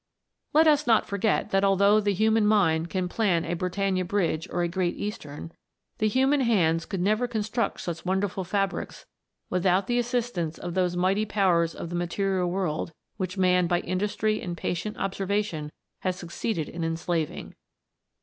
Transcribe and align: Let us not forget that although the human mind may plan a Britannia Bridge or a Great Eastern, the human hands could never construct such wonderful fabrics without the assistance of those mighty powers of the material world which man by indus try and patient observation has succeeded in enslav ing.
Let 0.51 0.65
us 0.65 0.87
not 0.87 1.05
forget 1.07 1.51
that 1.51 1.63
although 1.63 1.99
the 1.99 2.15
human 2.15 2.47
mind 2.47 2.91
may 2.91 3.01
plan 3.03 3.45
a 3.45 3.53
Britannia 3.53 4.03
Bridge 4.03 4.47
or 4.49 4.63
a 4.63 4.67
Great 4.67 4.95
Eastern, 4.97 5.51
the 5.99 6.07
human 6.07 6.41
hands 6.41 6.87
could 6.87 7.01
never 7.01 7.27
construct 7.27 7.81
such 7.81 8.03
wonderful 8.03 8.43
fabrics 8.43 9.05
without 9.51 9.85
the 9.85 9.99
assistance 9.99 10.57
of 10.57 10.73
those 10.73 10.97
mighty 10.97 11.27
powers 11.27 11.75
of 11.75 11.91
the 11.91 11.95
material 11.95 12.49
world 12.49 12.93
which 13.17 13.37
man 13.37 13.67
by 13.67 13.81
indus 13.81 14.15
try 14.15 14.31
and 14.31 14.57
patient 14.57 14.97
observation 14.97 15.71
has 15.99 16.15
succeeded 16.15 16.67
in 16.67 16.81
enslav 16.81 17.29
ing. 17.29 17.53